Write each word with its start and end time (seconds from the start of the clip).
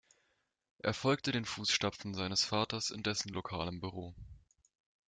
Er 0.79 0.95
folgte 0.95 1.31
den 1.31 1.45
Fußstapfen 1.45 2.15
seines 2.15 2.43
Vaters 2.43 2.89
in 2.89 3.03
dessen 3.03 3.29
lokalem 3.29 3.79
Büro. 3.79 4.15